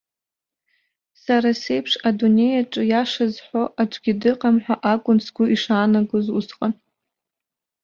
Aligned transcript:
Сара 1.23 1.49
сеиԥш 1.61 1.93
адунеи 2.07 2.55
аҿы 2.61 2.83
иаша 2.91 3.25
зҳәо 3.33 3.63
аӡәгьы 3.81 4.13
дыҟам 4.21 4.57
ҳәа 4.63 4.75
акәын 4.93 5.19
сгәы 5.25 5.45
ишаанагоз 5.55 6.25
усҟан. 6.37 6.73